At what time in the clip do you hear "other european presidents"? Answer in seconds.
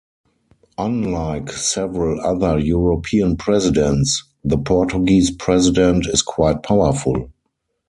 2.21-4.23